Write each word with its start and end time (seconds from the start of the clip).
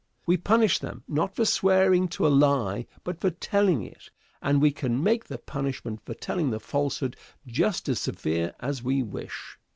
We 0.25 0.35
punish 0.35 0.79
them, 0.79 1.03
not 1.07 1.35
for 1.35 1.45
swearing 1.45 2.07
to 2.07 2.25
a 2.25 2.29
lie, 2.29 2.87
but 3.03 3.19
for 3.21 3.29
telling 3.29 3.83
it, 3.83 4.09
and 4.41 4.59
we 4.59 4.71
can 4.71 5.03
make 5.03 5.25
the 5.25 5.37
punishment 5.37 6.01
for 6.07 6.15
telling 6.15 6.49
the 6.49 6.59
falsehood 6.59 7.15
just 7.45 7.87
as 7.87 7.99
severe 7.99 8.55
as 8.59 8.81
we 8.81 9.03
wish. 9.03 9.59